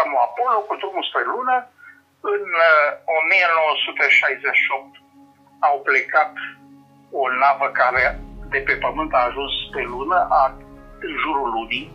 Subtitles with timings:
[0.00, 1.56] programul Apollo cu drumul spre lună.
[2.34, 4.94] În uh, 1968
[5.68, 6.32] au plecat
[7.20, 8.02] o navă care
[8.52, 10.42] de pe Pământ a ajuns pe lună, a,
[11.06, 11.86] în jurul lunii,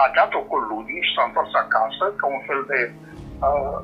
[0.00, 2.80] a dat-o cu lunii și s-a întors acasă ca un fel de
[3.46, 3.78] uh,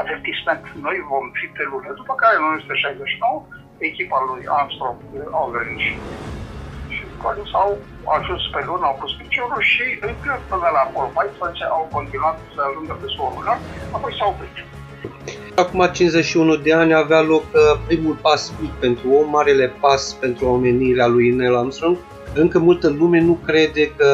[0.00, 0.62] avertisment.
[0.86, 1.88] Noi vom fi pe lună.
[2.00, 3.46] După care, în 1969,
[3.88, 4.98] echipa lui Armstrong,
[5.38, 5.92] Aldrin și,
[6.34, 6.35] și
[7.26, 7.70] Collins au
[8.18, 12.60] ajuns pe lună, au pus piciorul și încă până la Apollo 14 au continuat să
[12.68, 13.58] ajungă pe solul lunar,
[13.96, 14.56] apoi s-au oprit.
[15.62, 20.44] Acum 51 de ani avea loc uh, primul pas mic pentru om, marele pas pentru
[20.56, 21.96] omenirea lui Neil Armstrong.
[22.34, 24.08] Încă multă lume nu crede că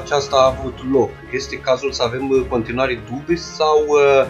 [0.00, 1.10] aceasta a avut loc.
[1.32, 4.26] Este cazul să avem uh, continuare dubii sau uh,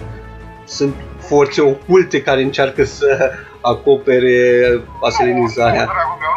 [0.65, 4.38] sunt forțe oculte care încearcă să acopere
[5.02, 5.85] aselenizarea?
[5.85, 6.34] Nu, dragul meu,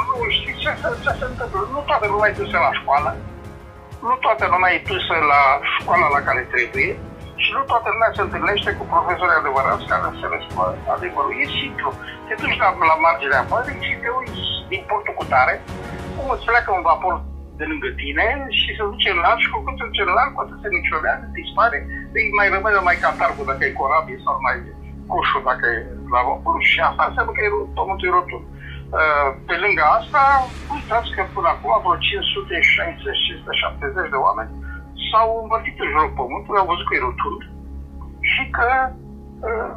[0.81, 1.59] nu știi ce, ce se întâmplă.
[1.73, 3.11] Nu toată lumea e dusă la școală,
[4.07, 5.41] nu toată lumea e dusă la
[5.75, 6.89] școala la care trebuie
[7.43, 11.33] și nu toată lumea se întâlnește cu profesori adevărați care să le spună adevărul.
[11.43, 11.89] E simplu.
[12.27, 15.53] Te duci la, la marginea mării și te uiți din portul cu tare,
[16.15, 17.13] cum îți pleacă un vapor
[17.59, 18.27] de lângă tine
[18.59, 21.25] și se duce în larg și cu cât se duce în larg, poate se micșorează,
[21.37, 21.77] dispare,
[22.17, 24.57] îi mai rămâne mai catargul dacă e corabie sau mai
[25.11, 25.77] coșul dacă e
[26.15, 28.45] la vapor și asta înseamnă că e pământul e rotund.
[28.95, 30.21] Uh, pe lângă asta,
[30.75, 31.95] uitați că până acum vreo
[34.07, 34.51] 560-570 de oameni
[35.07, 37.41] s-au învârtit în jurul pământului, au văzut că e rotund
[38.33, 38.67] și că
[39.47, 39.71] uh,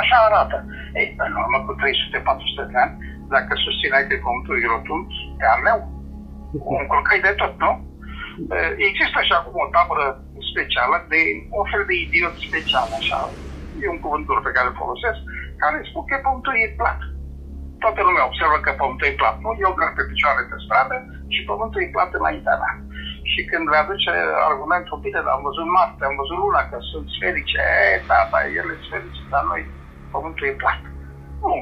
[0.00, 0.56] așa arată.
[0.98, 2.94] Ei, în urmă cu 300-400 de ani,
[3.34, 5.06] dacă susțineai că pământul e rotund,
[5.38, 5.80] te armeau.
[6.70, 7.72] O încurcai de tot, nu?
[8.52, 10.06] Uh, există și acum o tabără
[10.50, 11.20] specială de
[11.60, 13.20] o fel de idiot special, așa,
[13.82, 15.20] e un cuvânt pe care îl folosesc,
[15.62, 17.00] care spun că pământul e plat.
[17.82, 19.36] Toată lumea observă că pământul e plat.
[19.44, 20.96] Nu, eu merg pe picioare pe stradă
[21.34, 22.74] și pământul e plat înaintea mea.
[23.30, 24.12] Și când le aduce
[24.50, 27.60] argumentul, bine, dar am văzut Marte, am văzut Luna, că sunt sferice,
[27.92, 29.62] e, da, da, ele sunt sferice, dar noi,
[30.12, 30.80] pământul e plat.
[31.44, 31.56] Nu.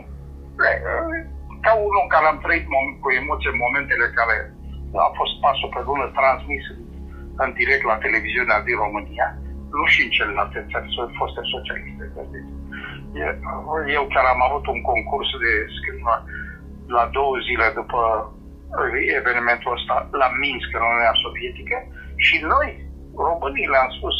[1.64, 2.66] Ca unul care am trăit
[3.02, 4.36] cu emoție în momentele care
[5.06, 6.80] a fost pasul pe lună transmis în,
[7.42, 9.28] în direct la televiziunea din România,
[9.76, 12.04] nu și în celelalte țări foste socialiste.
[13.96, 16.16] Eu chiar am avut un concurs de scrima
[16.96, 18.00] la două zile după
[19.20, 21.76] evenimentul ăsta la Minsk, în Uniunea Sovietică,
[22.26, 22.68] și noi,
[23.24, 24.16] românii, le-am spus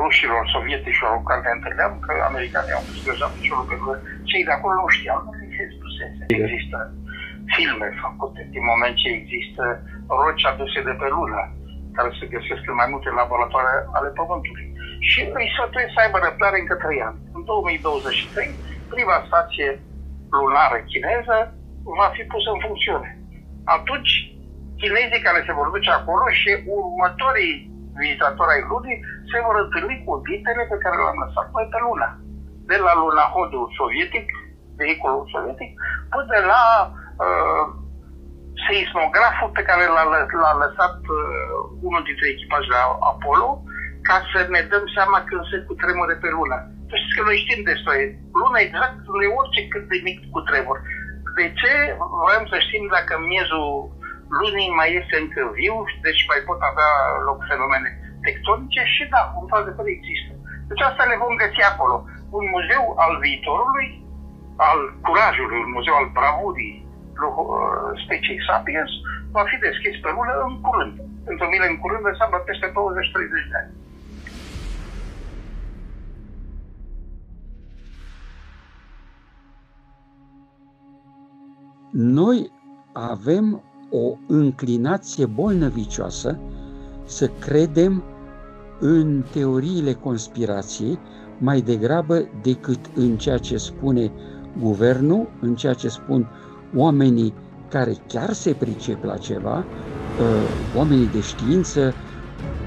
[0.00, 3.98] rușilor sovietici cu care ne întâlneam că americanii au pus deja piciorul pe gură.
[4.30, 6.22] Cei de acolo nu știau, nu se spusese.
[6.38, 6.78] Există
[7.54, 9.64] filme făcute din moment ce există
[10.20, 11.40] roci aduse de pe lună,
[11.98, 14.66] care se găsesc în mai multe laboratoare ale Pământului.
[15.08, 17.18] Și îi sfătuiesc să aibă răbdare încă 3 ani.
[17.36, 18.58] În 2023,
[18.94, 19.68] prima stație
[20.38, 21.38] lunară chineză
[21.98, 23.10] va fi pusă în funcțiune
[23.76, 24.12] atunci
[24.80, 27.54] chinezii care se vor duce acolo și următorii
[28.00, 28.98] vizitatori ai lunii
[29.30, 32.08] se vor întâlni cu obiectele pe care le-am lăsat noi pe luna.
[32.70, 34.26] De la lunahodul sovietic,
[34.78, 35.70] vehiculul sovietic,
[36.14, 36.62] până la
[37.24, 37.64] uh,
[38.68, 40.04] seismograful pe care l-a,
[40.42, 41.58] l-a lăsat uh,
[41.88, 42.78] unul dintre echipajele
[43.12, 43.48] Apollo,
[44.08, 46.56] ca să ne dăm seama când se cutremure pe lună.
[46.88, 47.96] Deci știți că noi știm despre
[48.42, 50.78] luna exact de orice cât de mic cutremur
[51.38, 51.72] de ce
[52.24, 53.68] vrem să știm dacă miezul
[54.40, 55.76] lunii mai este încă viu,
[56.06, 56.92] deci mai pot avea
[57.28, 57.90] loc fenomene
[58.26, 60.32] tectonice și da, într-adevăr există.
[60.68, 61.96] Deci asta le vom găsi acolo.
[62.38, 63.88] Un muzeu al viitorului,
[64.68, 66.74] al curajului, un muzeu al bravurii
[68.04, 68.92] speciei Sapiens,
[69.36, 70.94] va fi deschis pe lună în curând.
[71.28, 73.72] Pentru mine în curând înseamnă peste 20-30 de ani.
[81.98, 82.52] noi
[82.92, 86.38] avem o înclinație bolnăvicioasă
[87.04, 88.02] să credem
[88.80, 90.98] în teoriile conspirației
[91.38, 94.12] mai degrabă decât în ceea ce spune
[94.58, 96.30] guvernul, în ceea ce spun
[96.76, 97.34] oamenii
[97.68, 101.94] care chiar se pricep la ceva, uh, oamenii de știință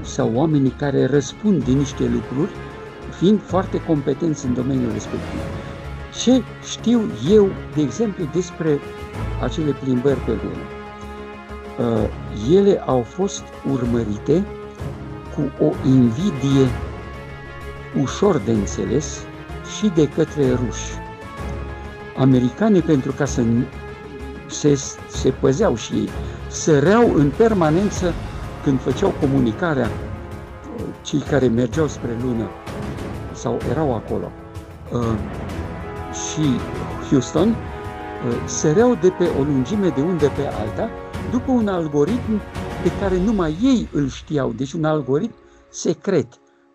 [0.00, 2.50] sau oamenii care răspund din niște lucruri,
[3.18, 5.40] fiind foarte competenți în domeniul respectiv.
[6.22, 7.00] Ce știu
[7.30, 8.78] eu, de exemplu, despre
[9.42, 10.66] acele plimbări pe lună?
[11.78, 12.08] Uh,
[12.56, 13.42] ele au fost
[13.72, 14.44] urmărite
[15.34, 16.68] cu o invidie
[18.02, 19.20] ușor de înțeles
[19.78, 20.90] și de către ruși.
[22.16, 23.42] Americanii, pentru ca să
[24.52, 24.74] se,
[25.08, 26.08] se păzeau și ei,
[26.48, 28.12] săreau în permanență
[28.64, 32.48] când făceau comunicarea uh, cei care mergeau spre lună
[33.32, 34.30] sau erau acolo.
[34.92, 35.18] Uh,
[36.12, 36.58] și
[37.08, 37.54] Houston uh,
[38.46, 40.90] săreau de pe o lungime de undă pe alta
[41.30, 42.40] după un algoritm
[42.82, 45.34] pe care numai ei îl știau, deci un algoritm
[45.68, 46.26] secret,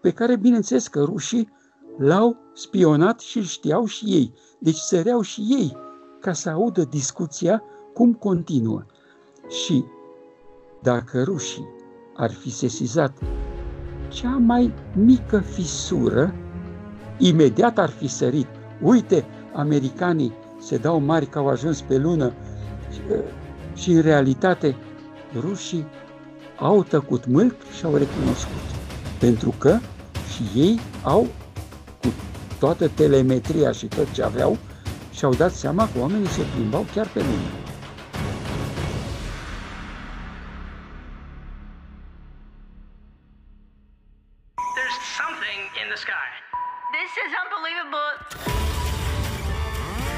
[0.01, 1.49] pe care bineînțeles că rușii
[1.97, 4.33] l-au spionat și îl știau și ei.
[4.59, 5.77] Deci săreau și ei
[6.21, 8.85] ca să audă discuția cum continuă.
[9.47, 9.85] Și
[10.81, 11.67] dacă rușii
[12.15, 13.17] ar fi sesizat
[14.07, 16.33] cea mai mică fisură,
[17.17, 18.47] imediat ar fi sărit.
[18.81, 22.33] Uite, americanii se dau mari că au ajuns pe lună
[22.91, 23.01] și,
[23.81, 24.75] și în realitate
[25.39, 25.85] rușii
[26.59, 28.61] au tăcut mult și au recunoscut.
[29.19, 29.77] Pentru că
[30.33, 31.27] și ei au,
[32.01, 32.07] cu
[32.59, 34.57] toată telemetria și tot ce aveau,
[35.17, 37.49] și-au dat seama că oamenii se plimbau chiar pe lună.
[44.77, 46.27] There's something in the sky.
[46.97, 48.09] This is unbelievable.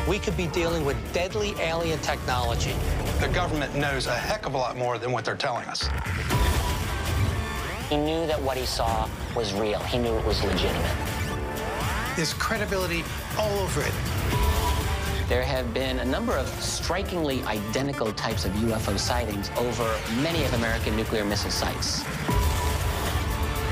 [0.08, 2.76] We could be dealing with deadly alien technology.
[3.20, 5.80] The government knows a heck of a lot more than what they're telling us.
[7.90, 9.82] He knew that what he saw was real.
[9.94, 10.98] He knew it was legitimate.
[12.16, 13.02] There's credibility
[13.38, 13.96] all over it.
[15.30, 19.86] There have been a number of strikingly identical types of UFO sightings over
[20.24, 22.04] many of American nuclear missile sites.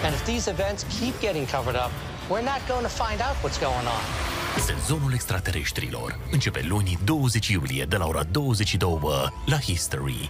[0.03, 1.91] And if these events keep getting covered up,
[2.29, 4.03] we're not going to find out what's going on.
[4.59, 10.29] Sezonul extraterestrilor începe luni 20 iulie de la ora 22 la History.